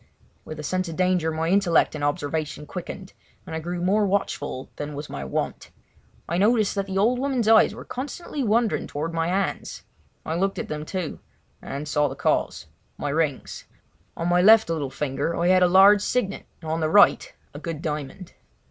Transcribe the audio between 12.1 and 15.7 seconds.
cause—my rings. On my left little finger I had a